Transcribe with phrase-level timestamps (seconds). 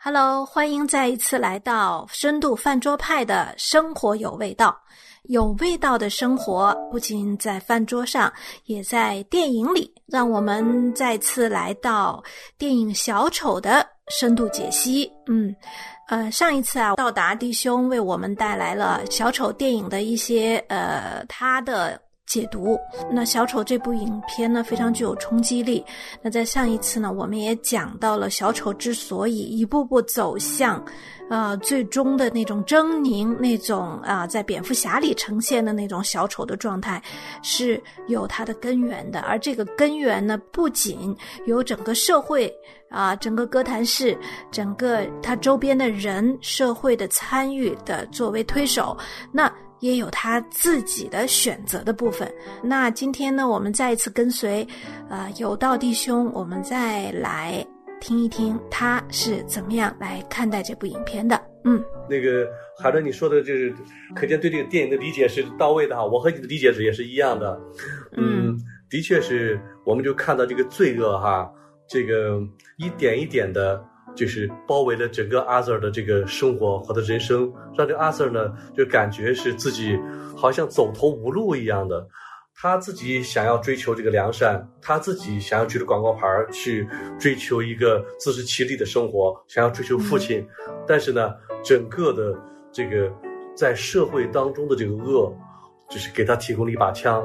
[0.00, 4.80] Hello，欢迎再一次来到深度饭桌派的生活有味道。
[5.24, 8.32] 有味道的生活不仅在饭桌上，
[8.66, 9.92] 也在电影里。
[10.06, 12.22] 让我们再次来到
[12.56, 15.10] 电影《小丑》的深度解析。
[15.26, 15.52] 嗯，
[16.06, 22.00] 呃，上一次啊，到达弟兄为我们带来了《小丑》电影的一些呃他的。
[22.28, 22.78] 解读
[23.10, 25.84] 那小丑这部影片呢，非常具有冲击力。
[26.20, 30.84] 那在上一次呢，我们也讲到了小丑之所以一步步走向，
[31.30, 37.02] 呃，最终的那种狰狞，那种啊，在蝙蝠侠里呈现的那种小丑的状态，
[37.42, 39.20] 是有它的根源的。
[39.20, 41.16] 而这个根源呢，不仅
[41.46, 42.52] 有整个社会
[42.90, 44.16] 啊，整个哥谭市，
[44.50, 48.94] 整个它周边的人社会的参与的作为推手，
[49.32, 49.50] 那。
[49.80, 52.32] 也有他自己的选择的部分。
[52.62, 54.66] 那今天呢，我们再一次跟随，
[55.08, 57.64] 呃，有道弟兄，我们再来
[58.00, 61.40] 听一听他是怎么样来看待这部影片的。
[61.64, 62.46] 嗯，那个
[62.80, 63.74] 海伦，你说的就是，
[64.14, 66.04] 可见对这个电影的理解是到位的哈。
[66.04, 67.60] 我和你的理解是也是一样的。
[68.16, 68.56] 嗯，
[68.88, 71.50] 的确是，我们就看到这个罪恶哈，
[71.88, 72.40] 这个
[72.78, 73.84] 一点一点的。
[74.14, 79.98] 就是包围了整个阿 Sir 的这个生活和他人生，让这个阿 Sir 呢就感觉是自己
[80.36, 82.06] 好像走投无路一样的。
[82.60, 90.44] 他自己想要追求这个良善，他自己想要举着广告牌去追求一个自食其力的生活，想要追求父亲。
[90.86, 92.36] 但是呢，整个的
[92.72, 93.12] 这个
[93.54, 95.32] 在社会当中的这个恶，
[95.88, 97.24] 就是给他提供了一把枪，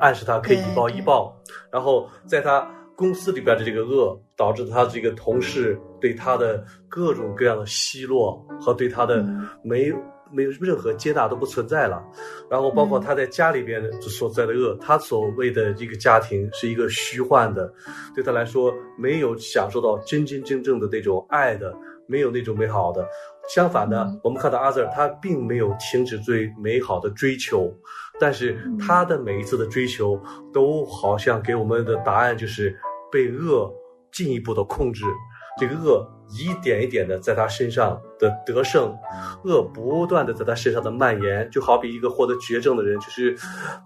[0.00, 1.36] 暗示他可以以暴易暴，
[1.70, 2.66] 然后在他。
[2.96, 9.24] 公司里边的这个恶，导致他这个同事对他的各种各样的奚落和对他的
[9.62, 9.92] 没
[10.32, 12.02] 没有任何接纳都不存在了。
[12.50, 17.72] 然后包括他在家里边所在的恶，他所谓的这个家庭是一个虚幻的，
[18.14, 21.74] 对他来说没有享受到真真正正的那种爱的，
[22.06, 23.06] 没有那种美好的。
[23.48, 27.72] 相反的，我们看到阿瑟他并没有停止最美好的追求，
[28.20, 30.20] 但是他的每一次的追求
[30.52, 32.76] 都好像给我们的答案就是。
[33.12, 33.68] 被恶
[34.12, 35.02] 进一步的控制，
[35.58, 38.96] 这个恶一点一点的在他身上的得胜，
[39.44, 43.36] 恶不断的在他身上的蔓延，就好比一个获得绝症的人，就是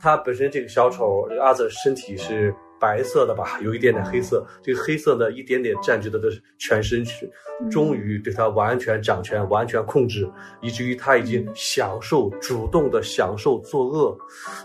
[0.00, 7.30] 他本身这个小丑阿泽身体是白色的吧，有一点点黑色，这个黑色呢一点点占据他的全身去，
[7.70, 10.30] 终于对他完全掌权，完全控制，
[10.60, 14.14] 以至于他已经享受主动的享受作恶，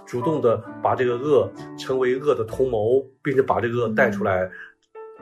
[0.05, 4.49] 主动的把这个恶成为恶的同谋，并且把这个恶带出来。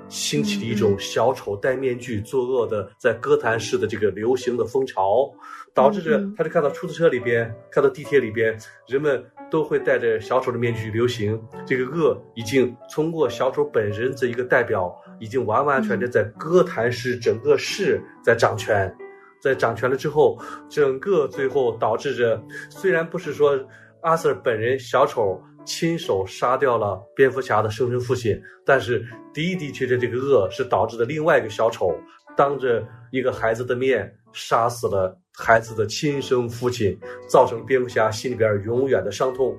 [0.09, 5.29] 兴起的一种小丑戴面具作恶的，在哥谭市的这个流行的风潮，
[5.73, 11.41] 导致着他就看到出租车里边，看到地铁里边，人们都会戴着小丑的面具流行。
[11.65, 18.95] 这个恶已经通过小丑本人这一个代表，已经完完全全在哥谭市整个市在掌权，
[19.41, 23.59] 在掌权了之后，整个最后导致着，虽然不是说
[24.01, 25.41] 阿 Sir 本人小丑。
[25.67, 31.93] 亲手杀掉了蝙蝠侠的生身父亲，但是的的确确，这个恶是导致的另外一个小丑
[32.37, 36.97] 当着一个孩子的面杀死了孩子的亲生父亲，
[37.29, 39.55] 造成蝙蝠侠心里边永远的伤痛。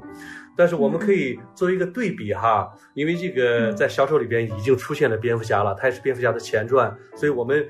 [0.56, 7.64] 但是我们可以做一个对比哈，因为这个在小丑里边已经出现了蝙蝠侠了，他也是蝙蝠侠的前传，所以我们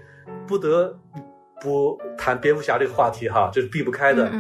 [0.47, 0.97] 不得
[1.61, 4.31] 不谈蝙蝠侠这个话题哈，这是避不开的。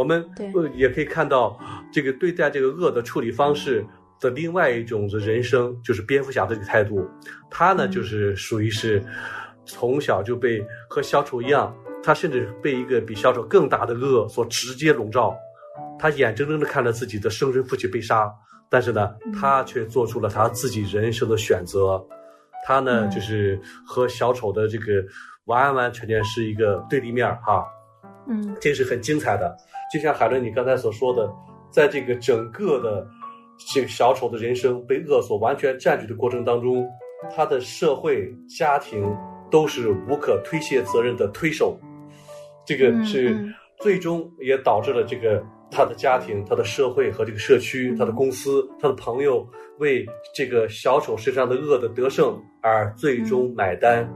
[0.00, 1.60] 我们呃也可以看到，
[1.92, 3.84] 这个对待这个恶的处理方式
[4.18, 7.06] 的另外一种的人生，就是蝙蝠侠的这个态度。
[7.50, 9.04] 他呢，就是属于是
[9.66, 15.36] 从小就被和小丑一样，他甚至被一个比小丑更大的恶所直接笼罩。
[15.98, 18.32] 他眼睁睁的看着自己的生身父亲被杀，
[18.70, 22.02] 但是呢，他却做出了他自己人生的选择。
[22.66, 25.04] 他呢，就是和小丑的这个
[25.44, 27.66] 完完全全是一个对立面哈。
[28.30, 29.54] 嗯，这是很精彩的。
[29.92, 31.28] 就像海伦你刚才所说的，
[31.68, 33.06] 在这个整个的
[33.74, 36.88] 这个小丑的人生被恶所完全占据的过程当中，
[37.34, 39.04] 他的社会家庭
[39.50, 41.76] 都是无可推卸责任的推手，
[42.64, 43.36] 这个是
[43.80, 49.46] 最终也导致了这个他的家庭、他的社会和这个社区、他的公司、他的朋友
[49.78, 54.08] 为这个小丑身上的恶的得胜而最终买单，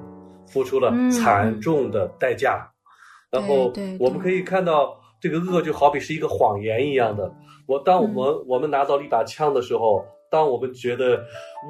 [0.47, 2.71] 付出了惨重的代价。
[3.35, 5.01] 然后我们可以看到。
[5.21, 7.33] 这个恶就好比是一个谎言一样的。
[7.67, 11.19] 我当我们我们拿到了一把枪的时候，当我们觉得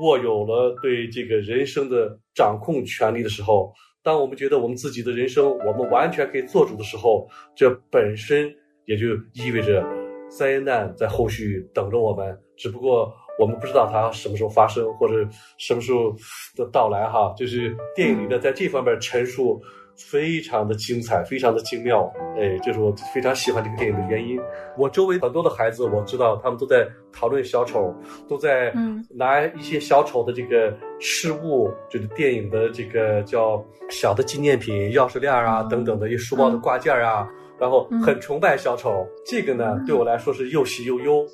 [0.02, 3.72] 握有了对这个人生的掌控权利的时候，
[4.02, 8.52] 当我们觉得我们自己的人生我们完全可以做主的时候，这本身
[8.87, 9.87] 也就意味着
[10.28, 12.37] 灾难在后续等着我们。
[12.56, 15.14] 只不过我们不知道它什么时候发生或者
[15.58, 16.12] 什么时候
[16.56, 17.32] 的到来哈。
[17.37, 19.62] 就是电影里的在这方面陈述
[19.96, 24.41] 非常的精彩，非常的精妙，哎，这是我非常喜欢这个电影的原因。
[24.76, 27.94] 我周围很多的孩子，我知道他们都在讨论小丑，
[28.29, 28.73] 都在
[29.08, 37.29] 拿一些小丑的这个饰物，就是电影的这个叫小的纪念品、钥匙链啊等等的一书包的挂件啊。
[37.56, 41.25] 然后很崇拜小丑，这个呢对我来说是又喜又忧，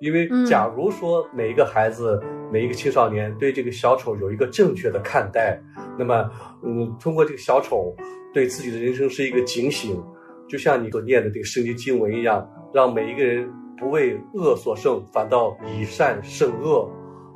[0.00, 2.20] 因为假如说每一个孩子、
[2.50, 5.60] 每一个青少年对这个小丑有一个正确的看待，
[5.98, 6.30] 那么，
[6.62, 7.94] 嗯，通过这个小丑
[8.32, 10.02] 对自己的人生是一个警醒，
[10.48, 13.48] 就像你所念的这个圣经经文一样，让每一个人
[13.78, 16.90] 不为恶所胜，反倒以善胜恶。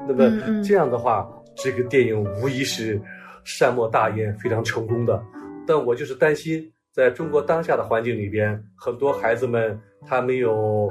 [0.08, 3.00] 那么这样的话，这个电影无疑是
[3.44, 5.22] 善莫大焉，非常成功的。
[5.67, 6.70] 但我就是担心。
[6.93, 9.76] 在中国当下的环境里边，很多孩子们
[10.06, 10.88] 他没有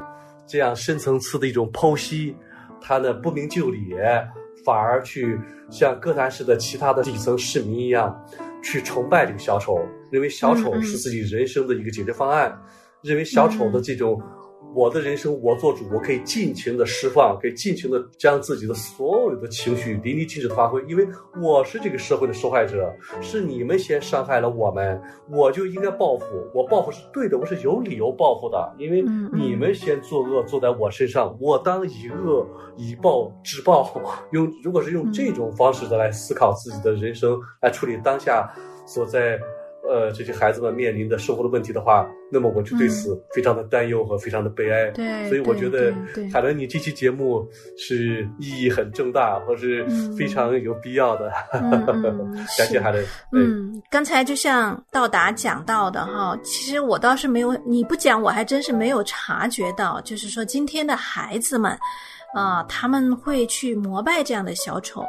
[0.48, 2.36] 这样深层次的一种剖析，
[2.82, 3.94] 他呢不明就里，
[4.66, 8.14] 反而去像哥谭市的其他的底层市民一样，
[8.64, 9.78] 去崇拜这个小丑，
[10.12, 12.56] 认为小丑是自己人生的一个解决方案，
[13.02, 14.22] 认为小丑的这种。
[14.76, 21.08] 我的人生我做主，我可以尽情的释放，可以尽情的将自己的所有的情绪淋漓尽致的发挥，因为
[21.42, 22.92] 我是这个社会的受害者，
[23.22, 25.00] 是你们先伤害了我们，
[25.30, 29.04] 我就应该报复，我报复是对的，我是有理由报复的，因为
[29.34, 33.88] 你们先作恶做在我身上，我当以恶以暴制暴，
[34.32, 38.52] 用如果是用这种方式的来思考自己的人生，来处理当下
[38.86, 39.40] 所在。
[39.90, 44.90] 呃，这些孩子们面临的生活的问题的话，那么我就对此非常的担忧和非常的悲哀。
[44.92, 45.94] 对，所以我觉得
[46.32, 47.46] 海伦，你这期节目
[47.78, 49.86] 是意义很重大，或是
[50.18, 51.32] 非常有必要的。
[52.58, 53.06] 感谢海伦。
[53.34, 61.78] 嗯，刚才就像到达讲到的哈，其实我倒是没有，你不讲我还真是没有察觉到，就是说今天的孩子们。
[62.34, 65.06] 啊，他们会去膜拜这样的小丑，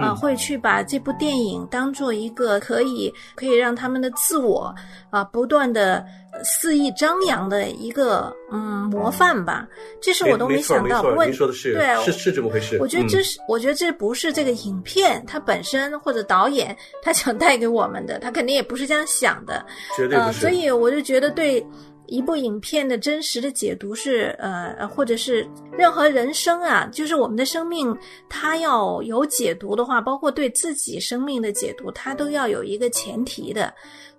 [0.00, 4.74] 啊，会去把这部电影当做一个可以可以让他们的自我
[5.10, 6.04] 啊不断的
[6.42, 9.68] 肆意张扬的一个嗯模范吧。
[10.00, 11.02] 这是我都没想到。
[11.02, 12.78] 不过你说的是对，是是这么回事。
[12.80, 19.64] 我觉得这是，我觉得这不是这个影片它本身或者导演他想带给我们的，他肯定也不是这样想的。
[19.94, 20.40] 绝对不是。
[20.40, 21.64] 所以我就觉得对。
[22.06, 27.96] 一部影片的真实的解读是，呃，或者是任何人生啊，就是我们的生命，
[28.28, 33.72] 它要有解读的话，包括对自己生命的解读，它都要有一个前提的，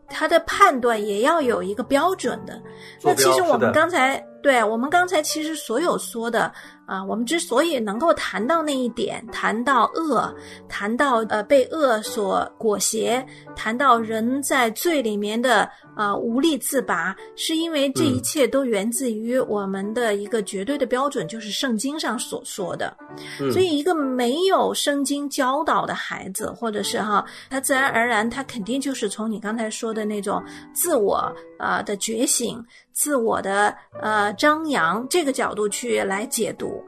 [0.08, 2.62] 它的判断也要有一个标准的。
[3.02, 6.52] 那其实我们刚才，对我们刚才其实所有说的。
[6.86, 10.34] 啊，我们之所以能够谈到那一点，谈到恶，
[10.68, 13.26] 谈到呃被恶所裹挟，
[13.56, 22.96] 谈到人在罪里面的啊无力自拔，是因为这一切都源自于我们的一个绝对的标准，就是圣经上所说的。
[23.52, 30.44] 所以，一个没有圣经教导的孩子，或者是哈，他自然而然，他肯定就是从你刚才说的那种
[30.74, 32.64] 自我啊的觉醒。
[32.92, 36.80] 自我的呃张扬这个角度去来解读，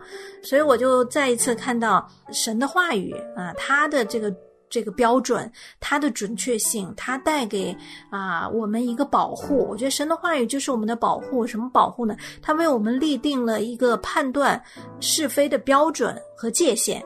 [0.42, 4.34] 所以我就再一次看到神的话语啊，它的这个
[4.70, 7.76] 这个标准，它的准确性，它带给
[8.10, 9.68] 啊我们一个保护。
[9.70, 11.46] 我觉得神的话语就是我们的保护。
[11.48, 12.16] 什么保护呢？
[12.42, 14.62] 它为我们立定了一个判断
[15.00, 17.02] 是非的标准和界限，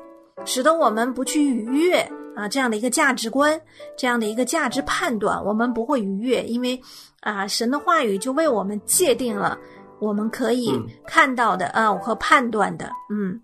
[0.46, 2.00] 使得我们不去逾越
[2.36, 3.60] 啊这样的一个价值观，
[3.98, 6.82] 这样的一个价值判断，我们不会逾越，因为。
[7.22, 9.60] 啊，神的话语就为我们界定了
[10.00, 10.72] 我们可以
[11.06, 13.40] 看到的啊和判断的，嗯。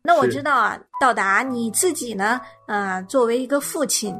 [0.00, 4.14] 那我知道啊，到达你自己呢，啊，作为一个父亲，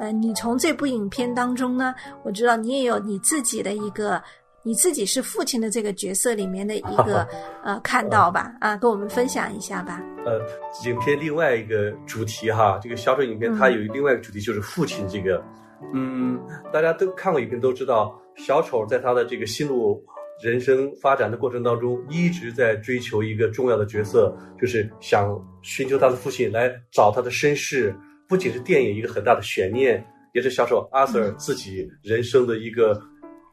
[0.00, 4.22] 呃，你从这部影片当中呢，我知道你也有你自己的一个，
[4.62, 7.28] 你自己是父亲的这个角色里面的一个
[7.62, 10.00] 呃看到吧，啊，跟我们分享一下吧。
[10.24, 10.40] 呃，
[10.88, 15.44] 影片另外一个主题哈，这个小丑影片它有另外一个主题就是父亲这个，
[15.92, 16.40] 嗯，
[16.72, 18.18] 大家都看过影片都知道。
[18.36, 20.04] 小丑在他的这个心路
[20.42, 27.94] 人生发展的过程当中，一直在追求一个重要的角色，就是想寻求他的父亲来找他的身世。
[28.28, 33.00] 不仅是电影一个很大的悬念，也是小丑阿 Sir 自己人生的一个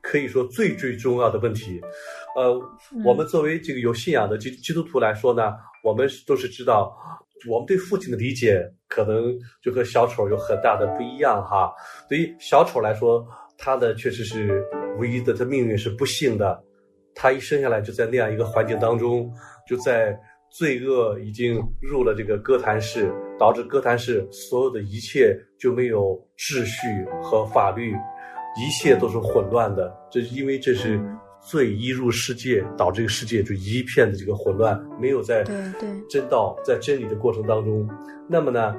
[0.01, 1.79] 可以说最最重要的问题。
[2.35, 2.59] 呃，
[3.05, 6.95] 我们作为这个有信仰的基基督徒来说呢，我们都是知道，
[7.47, 11.71] 我们对父亲的理解可能就和小丑有很大的不一样哈。
[12.09, 13.25] 对于小丑来说。
[13.63, 14.65] 他的确实是
[14.97, 16.63] 唯一的，他命运是不幸的。
[17.15, 19.31] 他一生下来就在那样一个环境当中，
[19.67, 20.17] 就在
[20.49, 26.87] 罪恶已经入了这个哥谭市，导致哥谭市所有的一切就没有秩序
[27.21, 27.93] 和法律，
[28.57, 29.95] 一切都是混乱的。
[30.11, 30.99] 这因为这是
[31.41, 37.89] 罪一入世界，导致这个世界就一片的这个混乱，没有在对对真道在真理的过程当中，
[38.29, 38.75] 那么呢，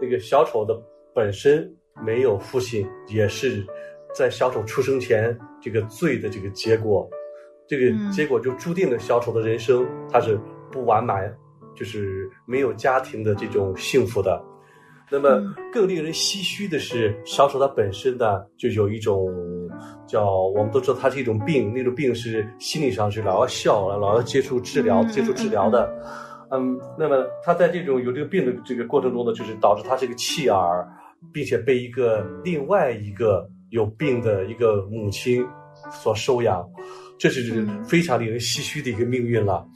[0.00, 0.78] 那个小丑的
[1.14, 1.74] 本身
[2.04, 3.64] 没有父亲，也是
[4.14, 7.08] 在小丑出生前这个罪的这个结果，
[7.68, 10.38] 这个嗯结果就注定了小丑的人生他是
[10.70, 11.32] 不完满，
[11.74, 14.42] 就是没有家庭的这种幸福的。
[15.10, 19.28] 那么嗯更令人唏嘘的是，小丑他本身呢，就有一种
[20.06, 25.92] 叫我们都知道，他是一种病，那种病是心理上是老要笑，老要接触治疗、嗯接触治疗的。
[26.50, 30.88] 嗯，那么他在这种有这个病的这个过程中呢，就是导致他是个弃儿，
[31.32, 35.44] 并且被一个另外一个有病的一个母亲
[35.90, 36.66] 所收养，
[37.24, 39.66] 这是嗯非常令人唏嘘的一个命运了。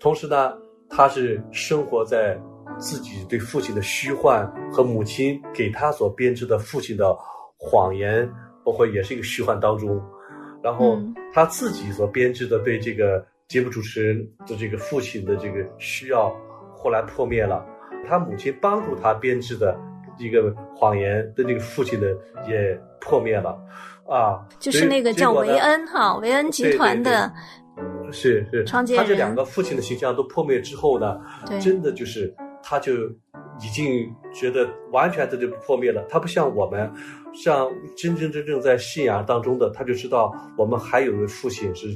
[0.00, 0.52] 同时呢，
[0.90, 2.36] 他是生活在
[2.78, 7.16] 自己对父亲的虚幻和母亲给他所编织的父亲的
[7.56, 8.28] 谎言，
[8.64, 10.02] 包括也是一个虚幻当中。
[10.64, 16.34] 然后嗯他自己所编织的对这个节目主持人的这个父亲的这个需要，
[16.74, 17.64] 后来破灭了。
[18.08, 19.78] 他母亲帮助他编织的
[20.18, 22.08] 一个谎言的那个父亲的
[22.48, 23.56] 也破灭了，
[24.08, 27.32] 啊，就是那个叫维恩哈，维恩集团的，
[28.12, 32.32] 是是，创建人他这两个父亲的形象都破灭之后呢，对真的就是
[32.62, 32.94] 他就
[33.60, 36.04] 已经觉得完全的就破灭了。
[36.08, 36.90] 他不像我们，
[37.34, 41.88] 像真真正正在信仰当中的，他就知道我们还有一位父亲是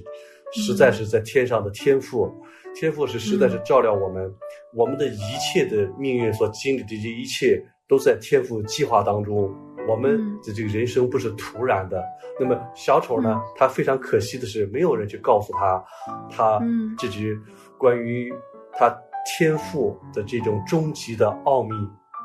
[0.53, 2.29] 实在是在天上的天父，
[2.75, 4.29] 天赋是实在是照料我们，
[4.75, 9.49] 我们的一切的命运所经历的这一切都在天赋计划当中。
[9.89, 12.03] 我们的这个人生不是突然的。
[12.39, 13.41] 那么小丑呢？
[13.57, 15.85] 他非常可惜的是，没有人去告诉他，
[16.31, 17.39] 他嗯这句
[17.77, 18.33] 关于
[18.73, 18.95] 他
[19.39, 21.75] 天赋的这种终极的奥秘，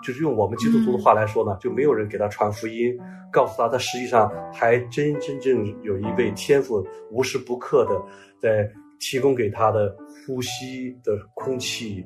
[0.04, 2.98] 就是用我们基督徒的话来说呢，就没有人给他传福音，
[3.32, 8.02] 告诉他他实际上还真真正有一位天赋无时不刻的
[8.40, 12.06] 在提供给他的呼吸的空气、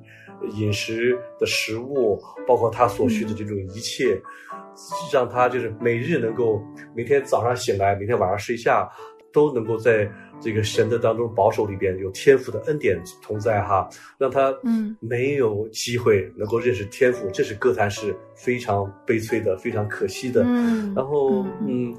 [0.55, 4.19] 饮食的食物，包括他所需的这种一切，
[5.13, 6.62] 让他就是每日能够
[6.96, 8.89] 每天早上醒来，每天晚上睡下。
[9.31, 20.41] 都能够在这个神的当中保守里边有天赋的恩典同在哈，让他嗯没有机会能够认识天赋，这是歌坛是非常悲催的，非常可惜的。
[20.48, 21.98] 嗯，然后嗯嗯，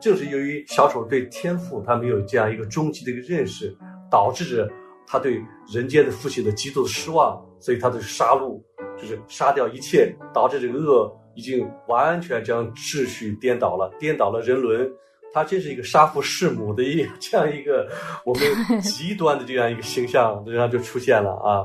[0.00, 3.72] 正是由于小丑对天赋他没有这样一个终极的一个认识，
[4.12, 4.70] 导致着
[5.06, 5.42] 他对
[5.72, 8.62] 人间的父亲的极度的失望，所以他的杀戮
[8.98, 14.88] 就是杀掉一切，导致这个恶已经完全将秩序颠倒了，颠倒了人伦。
[15.34, 17.88] 他真是一个杀父弑母的一这样一个
[18.26, 21.64] 我们极端的这样一个形象，这样就出现了啊，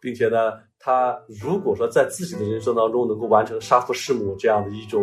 [0.00, 5.02] 并且呢，他如果说在自己的人生当中能够完成杀父弑母这样的一种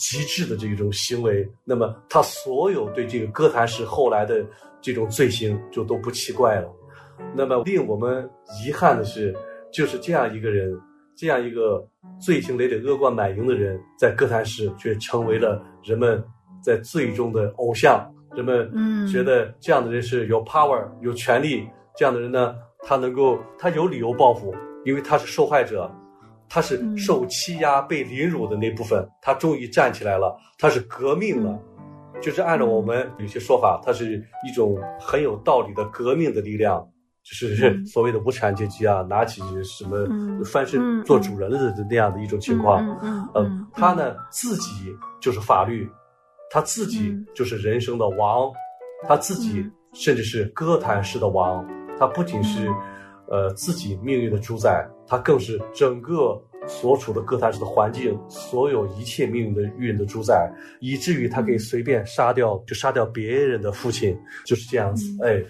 [0.00, 4.44] 极致的这种行为，那么他所有对这个哥谭市后来的
[4.80, 6.68] 这种罪行就都不奇怪了。
[7.36, 8.28] 那么令我们
[8.64, 9.32] 遗憾的是，
[9.70, 10.76] 就是这样一个人，
[11.14, 11.86] 这样一个
[12.20, 16.20] 罪行累累、恶贯满盈的人，在哥谭市却成为了人们。
[16.62, 18.70] 在最终的偶像，人们
[19.10, 21.66] 觉得这样的人是有 power、有权利，
[21.96, 24.54] 这样的人呢，他能够，他有理由报复，
[24.84, 25.90] 因为他是受害者，
[26.50, 31.58] 他是受欺压、被凌辱的那部分，他终于站起来了，他是革命了，
[32.20, 36.86] 就是按照我们有些说法，他是一种很有道理的革命的力量，
[37.22, 40.06] 就是所谓的无产阶级啊，拿起什么
[40.44, 45.88] 翻身做主人了的那样的一种情况，嗯嗯，他呢自己就是法律。
[46.52, 48.50] 他自己就是人生的王，
[49.06, 51.64] 他自己甚至是歌坛式的王。
[51.96, 52.68] 他不仅是，
[53.30, 65.04] 呃，自己命运的主宰，他更是整个所处的歌坛式的环境，所有一切命运的运的主宰，以至于他可以随便杀掉，就杀掉别人的父亲，就是这样子。
[65.24, 65.42] 哎，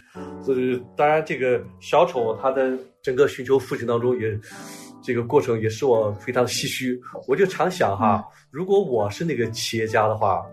[0.44, 4.38] 所以当然，这个小丑他的整个寻求父亲当中也。
[5.02, 10.44] 这个过程也是我非常唏嘘，我就常想哈，如果我是那个企业家的话，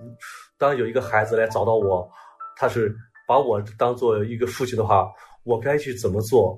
[0.57, 2.09] 当有一个孩子来找到我，
[2.55, 2.95] 他是
[3.27, 5.11] 把我当做一个父亲的话，
[5.43, 6.57] 我该去怎么做？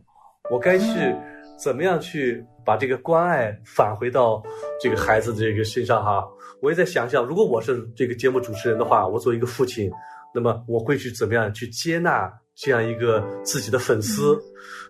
[0.49, 1.15] 我该去
[1.57, 4.41] 怎么样去把这个关爱返回到
[4.81, 6.25] 这个孩子的这个身上哈？
[6.61, 9.91] 我也在想想，如果我是这个节目主持人的话，我作为一个父亲，
[10.33, 12.31] 那么我会去怎么样去接纳？
[12.61, 14.37] 这样一个自己的粉丝，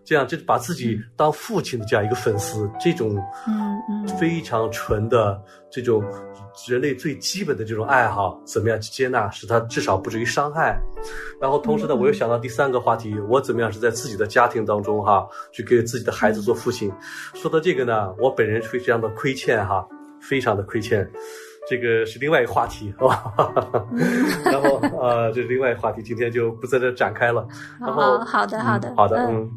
[0.03, 3.15] 这样就把自己当父亲的这样一个粉丝，这种
[4.19, 6.03] 非常纯的这种
[6.67, 10.81] 人类最基本的这种爱好，怎么样去接纳，使他至少不至于伤害。
[11.39, 16.91] 然后同时呢，我又想到第三个话题，我怎么样是在自己的家庭当中哈，去给自己的孩子做父亲。
[17.35, 19.87] 说到这个呢，我本人非常的亏欠哈，
[20.19, 21.07] 非常的亏欠。
[21.69, 23.31] 这个是另外一个话题，好吧？
[24.43, 27.47] 然后呃，这是另外一个话题，今天就不在这展开了。
[27.79, 29.47] 然后好的，好的，好的，嗯，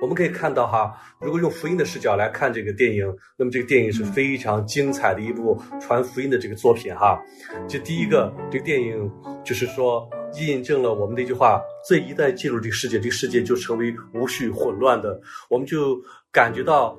[0.00, 3.04] 我们可以看到哈，如果用福音的视角来看这个电影，
[3.36, 7.20] 那么这个电影是非常精彩的一部传福音的这个作品哈。
[7.66, 9.10] 就第一个，这个电影
[9.42, 15.20] 就是说印证了我们的一句话：罪一旦进入这个世界，这个世界就成为无序混乱的。
[15.48, 16.96] 我们就感觉到。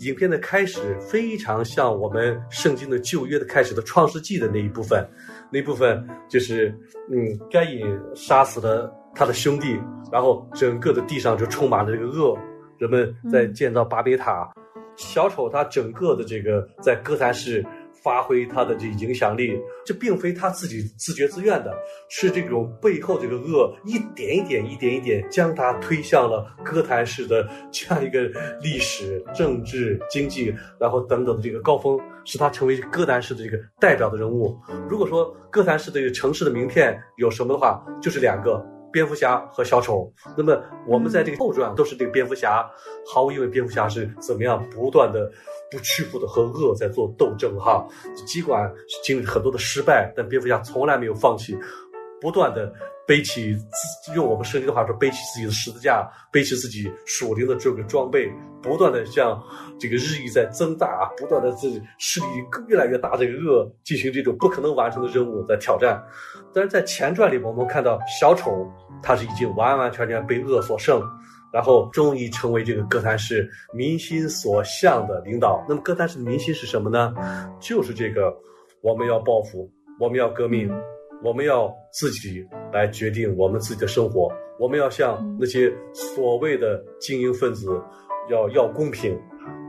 [0.00, 5.06] 影片的开始非常像我们圣经的旧约的开始的创世纪的那一部分，
[5.50, 6.74] 那部分就是
[7.10, 9.78] 嗯，该隐杀死了他的兄弟，
[10.10, 12.36] 然后整个的地上就充满了这个恶，
[12.78, 14.50] 人们在建造巴别塔，
[14.96, 17.64] 小丑他整个的这个在哥谭市。
[18.02, 21.72] 发挥他的这影响力，这并非他自己自觉自愿的，
[22.08, 28.22] 是这种背后这个恶一点一点、一点一点将他推向了哥谭市的这样一个
[28.60, 34.58] 历史、政治、经济，然后等等的这个高峰，使他成为哥谭市的这个代表的人物。
[34.88, 40.12] 如果说哥谭市这个城市的名片有什么的话，就是两个蝙蝠侠和小丑。
[40.36, 42.64] 那么我们在这个后传都是这个蝙蝠侠，
[43.06, 45.30] 毫无疑问，蝙蝠侠是怎么样不断的。
[45.72, 47.82] 不屈服的和恶在做斗争哈，
[48.26, 48.70] 尽管
[49.02, 51.56] 经历很多的失败，但蝙蝠侠从来没有放弃，
[52.22, 52.72] 不断的
[53.06, 53.54] 背起，
[54.14, 59.42] 用我们圣经的话说，背起自己的十字架，背起自己属灵的这个装备，不断的向
[59.78, 62.26] 这个日益在增大啊，不断的自己势力
[62.68, 66.00] 越来越大这个恶进行这种不可能完成的任务在挑战。
[66.54, 68.66] 但是在前传里，我们看到小丑
[69.02, 71.02] 他是已经完完全全被恶所胜。
[71.52, 75.62] 然后终于成为这个哥谭市民心所向的领导。
[75.68, 77.12] 那么哥谭市的民心是什么呢？
[77.60, 78.34] 就是这个，
[78.80, 80.72] 我们要报复，我们要革命，
[81.22, 84.30] 我们要自己来决定我们自己的生活。
[84.58, 87.66] 我们要向那些所谓的精英分子
[88.30, 89.18] 要要公平，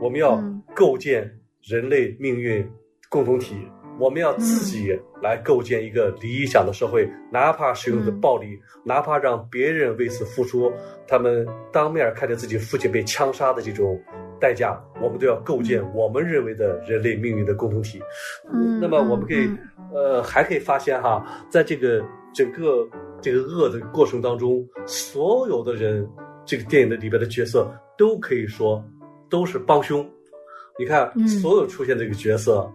[0.02, 0.42] 我们要
[0.74, 1.28] 构建
[1.62, 2.68] 人类命运
[3.08, 3.56] 共同体。
[3.96, 4.88] 我们要自己
[5.22, 10.72] 来构建一个理想的社会，哪怕使用的暴力，哪怕让别人为此付出，
[11.06, 13.96] 他们当面看着自己父亲被枪杀的这种
[14.44, 17.98] 代价，我们都要构建我们认为的人类命运的共同体。
[18.52, 19.48] 嗯，那么我们可以，
[19.94, 22.86] 呃，还可以发现哈，在这个整个
[23.22, 26.06] 这个恶的过程当中，所有的人，
[26.44, 28.84] 这个电影的里边的角色都可以说
[29.30, 30.06] 都是帮凶。
[30.78, 32.70] 你看，所有出现这个角色。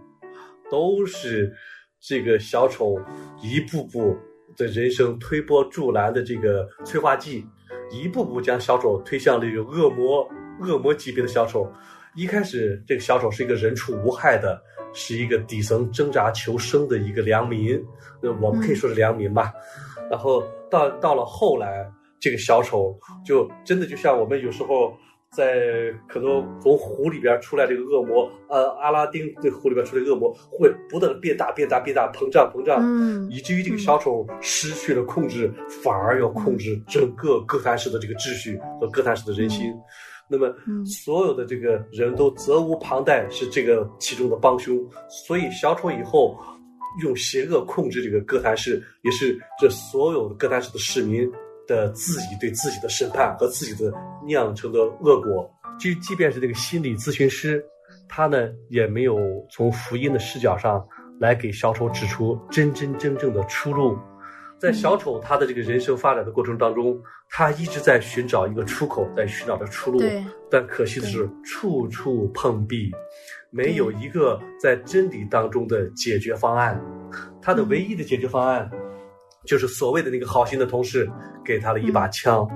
[0.70, 1.52] 都是
[2.00, 2.96] 这个小丑
[3.42, 4.16] 一步步
[4.56, 7.44] 的人生推波助澜的这个催化剂，
[7.90, 10.24] 一步步将小丑推向这个恶魔
[10.60, 11.70] 恶魔级别的小丑。
[12.14, 14.60] 一开始，这个小丑是一个人畜无害的，
[14.92, 17.82] 是一个底层挣扎求生的一个良民，
[18.22, 19.52] 那我们可以说是良民吧。
[20.10, 24.92] 然后到到了后来，这个小丑就真的就像我们有时候。
[25.32, 35.48] 在可能从湖里边出来这个恶魔，呃，阿拉丁这湖里边出来恶魔会不断的变大、变大、变大，膨胀、膨胀，嗯，以至于这个小丑失去了控制，
[35.84, 39.72] 反而要控制整个哥谭市的这个秩序和哥谭市的人心。
[40.30, 44.78] 那么，所有的这个人都责无旁贷，是这个其中的帮凶。
[45.26, 46.38] 所以，小丑以后
[47.02, 51.30] 用邪恶控制这个哥谭市，也是这所有的哥谭市的市民。
[51.66, 53.92] 的自己对自己的审判和自己的
[54.26, 57.64] 酿成的恶果，就即便是这个心理咨询师，
[58.08, 59.16] 他呢也没有
[59.48, 60.84] 从福音的视角上
[61.20, 63.96] 来给小丑指出真真正正的出路。
[64.58, 70.02] 在小丑他的这个人生发展的过程当中，他一直在寻找一个出口，在寻找着出路。
[70.50, 72.90] 但可惜的是，处处碰壁，
[73.50, 76.78] 没有一个在真理当中的解决方案。
[77.40, 78.70] 他的唯一的解决方案。
[79.46, 81.10] 就是所谓的那个好心的同事
[81.42, 82.46] 给他了一把枪，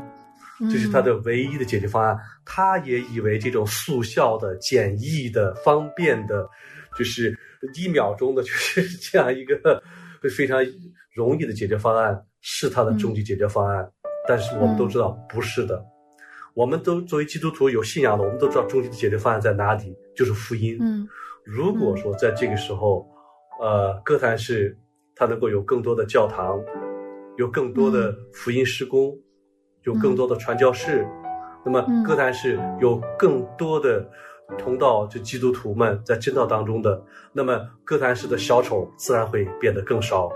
[0.71, 2.15] 这是他的唯一的解决方案。
[2.45, 6.47] 他也以为这种速效的、简易的、方便的，
[6.95, 7.35] 就是
[7.75, 9.83] 一秒钟的，就是这样一个
[10.37, 10.61] 非常
[11.15, 13.91] 容易的解决方案，是他的终极解决方案。
[14.27, 15.85] 但是我们都知道不是的。
[16.55, 20.79] 我们都作为基督徒有信仰的，我们都知道终极的解决方案在哪里，就是福音。
[20.81, 21.09] 嗯，
[21.45, 23.07] 如果说在这个时候，
[23.61, 24.79] 呃，哥谭市。
[25.17, 26.61] 它能够有更多的教堂，
[27.37, 29.17] 有更多的福音施工，
[29.85, 31.07] 有更多的传教士，
[31.65, 34.05] 那么哥谭市有更多的
[34.59, 37.01] 同道就基督徒们在真道当中的，
[37.33, 40.29] 那么哥谭市的小丑自然会变得更少，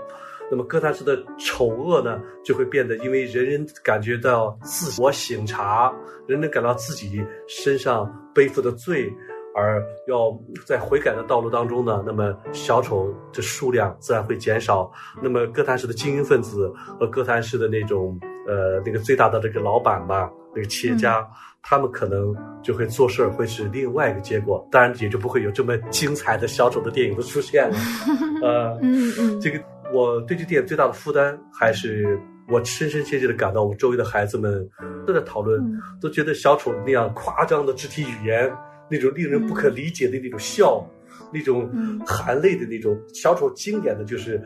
[0.51, 5.93] 那么哥谭市的丑恶呢就会变得，因为人人感觉到自我省察，
[6.27, 9.13] 人人感到自己身上背负的罪
[9.55, 10.35] 而要
[10.65, 14.91] 在悔改的道路当中呢，那么小丑的数量自然会减少。
[15.21, 21.27] 那么哥谭市的精英分子和哥谭市的那种呃那个最大的这个老板吧，那个企业家，
[21.61, 22.33] 他们可能
[22.63, 27.77] 就会做事儿会是另外一个结果，当然也就不会有这么精彩的小丑的电影的出现了。
[28.41, 29.59] 呃，嗯嗯，这个
[29.93, 32.19] 我对这电影最大的负担还是。
[32.51, 34.67] 我深深切切的感到，我周围的孩子们
[35.05, 35.63] 都在讨论，
[36.01, 38.51] 都觉得小丑那样夸张的肢体语言，
[38.89, 40.83] 那种令人不可理解的那种笑，
[41.31, 41.69] 那种
[42.07, 44.41] 含泪的那种小丑，经典的就是，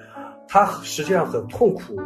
[0.50, 1.98] 他实际上很痛苦，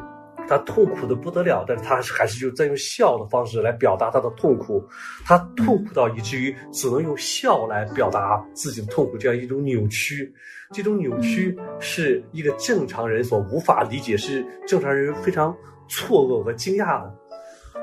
[0.48, 4.88] 他痛苦的不得了，但是他还是就在用笑的方式来表达他的痛苦，
[5.26, 10.32] 他痛苦到以至于只能用笑来表达自己的痛苦，这样一种扭曲，
[10.74, 15.56] 这种扭曲是一个正常人所无法理解，是正常人非常。
[15.90, 17.16] 错愕和惊讶的，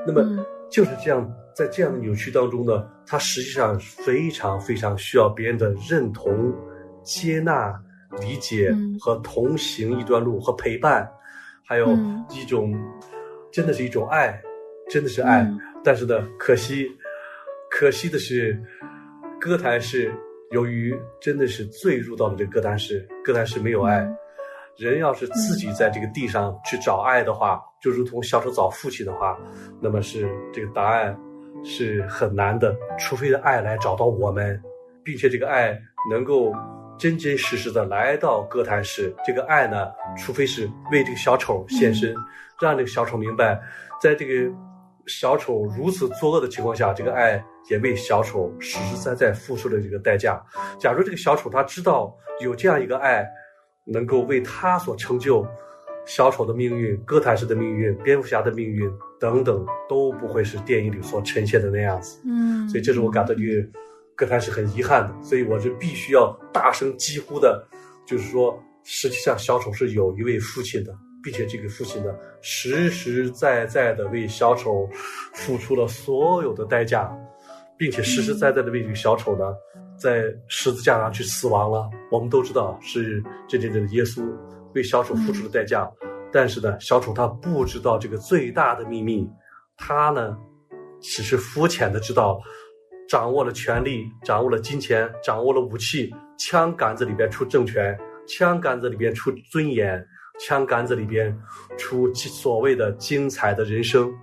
[0.05, 6.53] 那么就是这样，在这样的扭曲当中呢，他实际上非常非常需要别人的认同、
[7.03, 7.73] 接纳、
[8.21, 11.09] 理解和同行一段路和陪伴，
[11.67, 11.97] 还有
[12.29, 12.79] 一种，
[13.51, 14.39] 真的是一种爱，
[14.87, 15.51] 真的是爱。
[15.83, 16.87] 但是呢，可惜，
[17.71, 18.61] 可惜的是，
[19.41, 20.13] 歌坛是
[20.51, 24.07] 由于真的是坠入到了这个歌坛是歌坛是没有爱。
[24.77, 29.39] 人要是自己在这个地上去找爱的话，就如同小丑找父亲的话，
[29.81, 31.17] 那么是这个答案
[31.63, 32.75] 是很难的。
[32.99, 34.61] 除非的爱来找到我们，
[35.01, 35.79] 并且这个爱
[36.11, 36.53] 能够
[36.97, 39.15] 真真实实的来到歌坛市。
[39.25, 42.13] 这个爱呢，除非是为这个小丑献身，
[42.61, 43.57] 让这个小丑明白，
[44.01, 44.53] 在这个
[45.07, 50.41] 小丑如此作恶的情况下，这个爱也为小丑实实在在付出了这个代价。
[50.79, 53.25] 假如这个小丑他知道有这样一个爱。
[53.87, 55.45] 能够为他所成就，
[56.07, 62.19] 小丑的命运、哥谭市的命运、蝙蝠侠的命运等等，都不会是电影里所呈现的那样子。
[62.25, 63.69] 嗯，所以这是我感到这个
[64.15, 65.13] 哥谭市很遗憾的。
[65.23, 67.63] 所以我就必须要大声疾呼的，
[68.07, 70.91] 就是说，实际上小丑是有一位父亲的，
[71.25, 74.87] 并且这个父亲呢，实实在在的为小丑
[75.33, 77.11] 付出了所有的代价，
[77.75, 79.43] 并且实实在在的为这个小丑呢。
[79.97, 81.89] 在十字架上去死亡了。
[82.11, 84.21] 我们都知道是真真正的耶稣
[84.73, 85.89] 为小丑付出了代价，
[86.33, 89.25] 但是呢，小丑他不知道这个最大的秘密，
[89.77, 90.37] 他呢，
[90.99, 92.41] 只是肤浅的知道，
[93.07, 100.05] 掌握了权力，掌握了金钱，掌握了武器，枪杆子里边出政权，枪杆子里边出尊严，
[100.39, 101.37] 枪杆子里边
[101.77, 104.13] 出所谓的精彩的人生，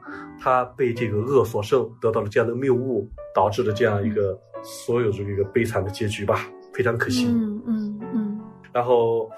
[0.40, 4.38] 他被这个恶所胜，得到了这样的谬误，导致了这样一个。
[4.64, 7.26] 所有这个一个悲惨的结局吧，非常可惜。
[7.26, 8.40] 嗯嗯嗯。
[8.72, 9.28] 然后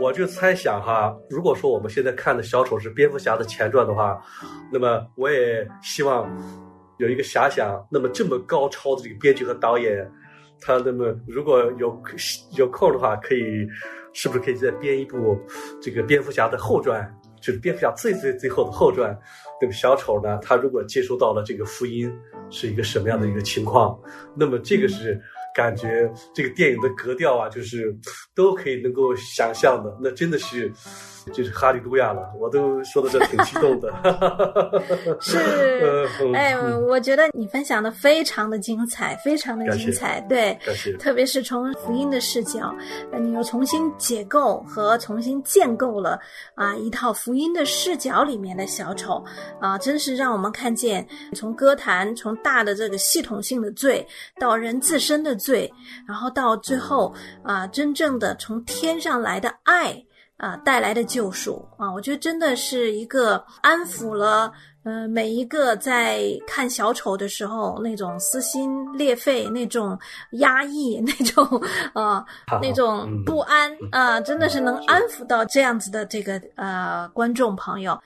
[0.00, 4.20] 我就猜想哈，如果说我们现在看的小丑是蝙蝠侠的前传的话，
[4.72, 6.28] 那么我也希望
[6.98, 10.04] 有一个遐想，那么这么高超的这个编剧和导演，
[10.64, 12.00] 他那么如果有
[12.56, 13.66] 有空的话，可以
[14.12, 15.38] 是不是可以再编一部
[15.80, 19.18] 这个蝙蝠侠的后传，就是蝙蝠侠最最最后的后传。
[19.60, 22.12] 那个小丑呢，他如果接收到了这个福音。
[22.54, 23.98] 是一个什么样的一个情况？
[24.36, 25.18] 那么这个是
[25.54, 27.96] 感觉这个电影的格调啊，就是
[28.34, 29.96] 都可以能够想象的。
[30.02, 30.70] 那真的是
[31.32, 33.92] 就是哈利路亚了，我都说到这挺激动的。
[35.20, 35.38] 是，
[36.34, 36.54] 哎，
[36.88, 40.20] 我觉得你分享的非常的精彩，非常的精彩。
[40.28, 40.58] 对，
[40.98, 42.74] 特别是从福音的视角，
[43.18, 46.18] 你又重新解构和重新建构了
[46.54, 49.24] 啊一套福音的视角里面的小丑
[49.60, 52.36] 啊，真是让我们看见从歌坛从。
[52.42, 54.04] 大的这个系统性的罪，
[54.40, 55.72] 到人自身的罪，
[56.08, 59.94] 然后到最后啊，真正的从天上来的爱
[60.42, 64.52] 啊带来的救赎啊，我觉得真的是一个安抚了
[64.82, 69.96] 呃每一个在看小丑的时候那种撕心裂肺、那种
[70.32, 71.46] 压抑、那种
[71.92, 72.26] 啊
[72.60, 77.96] 那种不安啊，真的是能安抚到这样子的这个呃观众朋友。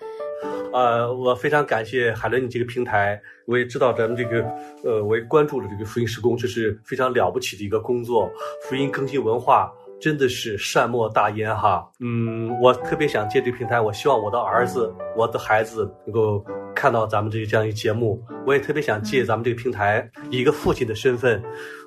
[0.75, 4.45] 呃，我非常感谢海伦你这个平台，我也知道咱们这个，
[4.85, 8.31] 呃，我也关注了这个福音施工，这是非常了不起的一个工作。
[8.69, 11.89] 福音更新文化真的是善莫大焉哈。
[12.01, 18.23] 嗯，我特别想借这个平台，我希望我的儿子、我的孩子能够看到咱们这个这样一个节目。
[18.47, 21.43] 我也特别想借咱们这个平台，以一个父亲的身份，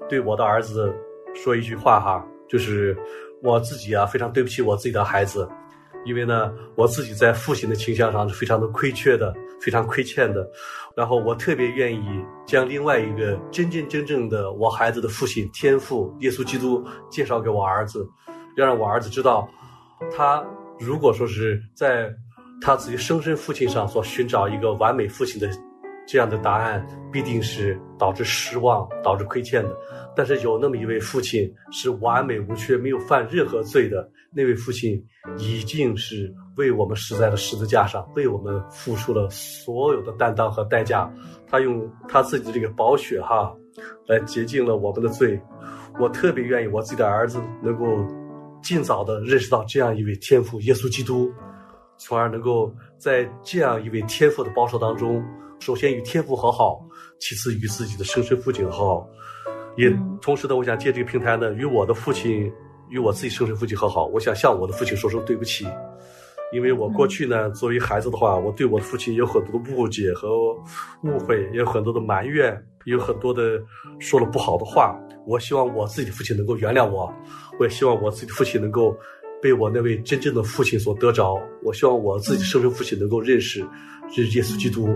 [0.08, 0.94] 对我的儿子
[1.36, 2.98] 说一句话哈，就是
[3.44, 5.48] 我自己啊，非常对不起我自己的孩子。
[6.06, 10.50] 因为呢，我自己在父亲的倾向上是非常的亏缺的，非常亏欠的。
[11.00, 12.04] 然后我特别愿意
[12.46, 18.06] 将另外一个真真正正的我孩子的父亲天父耶稣基督介绍给我儿子，
[18.58, 19.50] 要让我儿子知道，
[20.12, 20.46] 他
[20.78, 22.14] 如果说是在
[22.62, 25.50] 他自己生身父亲上所寻找一个完美父亲的
[26.06, 29.74] 这样的答案必定是导致失望、导致亏欠的。
[30.18, 35.02] 但是有那么一位父亲是完美无缺、没有犯任何罪的，那位父亲
[35.38, 36.30] 已经是
[36.60, 41.10] 为我们死在了十字架上，为我们付出了所有的担当和代价。
[41.48, 43.56] 他用他自己的这个宝血哈，
[44.06, 45.40] 来洁净了我们的罪。
[45.98, 47.86] 我特别愿意我自己的儿子能够
[48.62, 51.32] 尽早的认识到这样一位天父耶稣基督，
[51.98, 55.24] 从而能够在这样一位天父的保守当中，
[55.60, 56.86] 首先与天父和好，
[57.20, 59.08] 其次与自己的生身父亲和好。
[59.78, 59.90] 也
[60.22, 62.52] 同时呢，我想借这个平台呢，与我的父亲，
[62.90, 64.06] 与我自己生身父亲和好。
[64.08, 65.66] 我想向我的父亲说声对不起，
[66.52, 70.54] 因为我过去呢，作为孩子的话，我对我的父亲有很多的误解和
[71.04, 72.54] 误会，也有很多的埋怨，
[72.86, 73.62] 也有很多的
[74.00, 75.00] 说了不好的话。
[75.28, 77.14] 我希望我自己的父亲能够原谅我，
[77.60, 78.98] 我也希望我自己的父亲能够
[79.40, 81.40] 被我那位真正的父亲所得着。
[81.64, 83.60] 我希望我自己生身父亲能够认识，
[84.16, 84.90] 认识耶稣基督，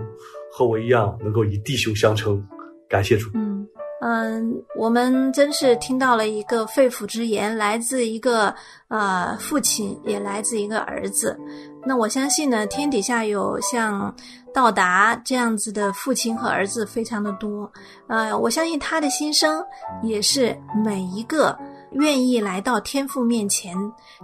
[0.51, 2.43] 和我一样能够以弟兄相称。
[2.89, 3.29] 感谢主。
[3.35, 3.67] 嗯，
[4.05, 8.53] 嗯我们真是听到了一个肺腑之言，来自一个
[8.89, 11.39] 呃父亲，也来自一个儿子。
[11.85, 14.13] 那我相信呢，天底下有像
[14.53, 17.71] 道达这样子的父亲和儿子非常的多。
[18.07, 19.63] 呃，我相信他的心声
[20.01, 21.57] 也是每一个
[21.93, 23.73] 愿意来到天父面前，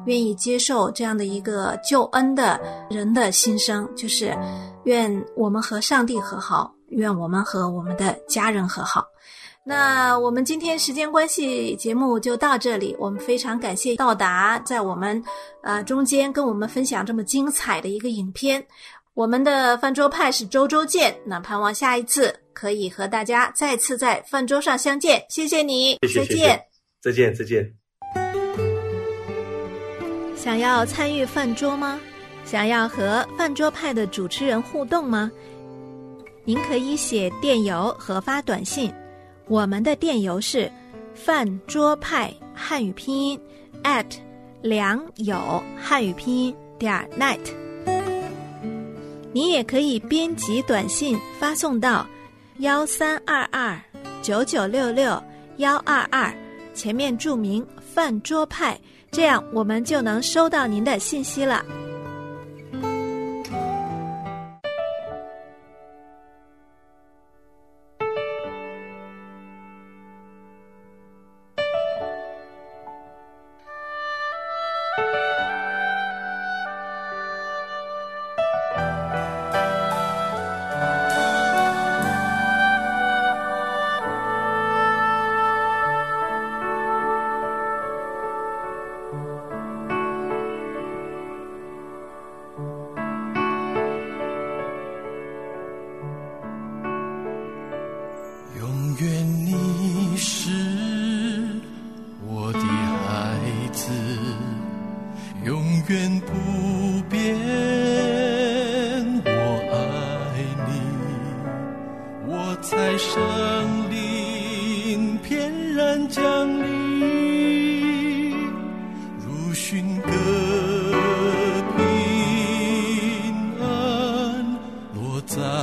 [0.05, 4.37] 愿意接受这样的一个救恩的人的心声，就是
[4.83, 9.05] 愿我们和上帝和好，愿我们和我们的家人和好。
[9.69, 12.95] 那我们今天时间关系，节目就到这里。
[12.97, 15.23] 我们非常感谢到达在我们
[15.61, 18.65] 呃中间跟我们分享这么精彩的一个影片。
[19.13, 25.23] 我们的饭桌派是周周见，那盼望下一次可以和大家再次在饭桌上相见。
[25.29, 26.59] 谢谢你，再见，
[26.99, 27.71] 再见，再见。
[30.35, 31.99] 想要参与饭桌吗？
[32.43, 35.29] 想要和饭桌派的主持人互动吗？
[36.43, 38.91] 您可以写电邮和发短信。
[39.49, 40.71] 我们的电邮是
[41.15, 43.39] 饭桌派汉语拼音
[43.83, 44.05] at
[44.61, 47.39] 良友汉语拼音点 net。
[49.33, 52.07] 你也可以编辑短信发送到
[52.59, 53.79] 幺三二二
[54.21, 55.21] 九九六六
[55.57, 56.31] 幺二二，
[56.75, 61.65] 前面注明饭桌派，这样我们就能收到您的信息了。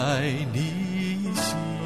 [0.06, 1.85] 在你心。